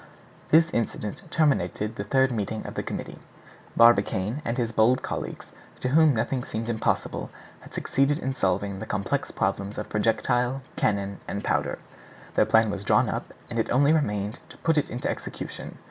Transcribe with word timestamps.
This 0.49 0.71
incident 0.71 1.21
terminated 1.29 1.95
the 1.95 2.03
third 2.03 2.31
meeting 2.31 2.65
of 2.65 2.73
the 2.73 2.81
committee. 2.81 3.19
Barbicane 3.77 4.41
and 4.43 4.57
his 4.57 4.71
bold 4.71 5.03
colleagues, 5.03 5.45
to 5.79 5.89
whom 5.89 6.15
nothing 6.15 6.43
seemed 6.43 6.69
impossible, 6.69 7.29
had 7.59 7.75
succeeding 7.75 8.17
in 8.17 8.33
solving 8.33 8.79
the 8.79 8.87
complex 8.87 9.29
problems 9.29 9.77
of 9.77 9.89
projectile, 9.89 10.63
cannon, 10.75 11.19
and 11.27 11.43
powder. 11.43 11.77
Their 12.33 12.47
plan 12.47 12.71
was 12.71 12.83
drawn 12.83 13.09
up, 13.09 13.31
and 13.47 13.59
it 13.59 13.69
only 13.69 13.93
remained 13.93 14.39
to 14.49 14.57
put 14.57 14.79
it 14.79 14.89
into 14.89 15.07
execution. 15.07 15.77